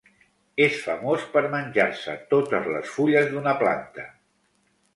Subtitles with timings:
[0.67, 4.11] És famós per menjar-se totes les fulles d'una planta.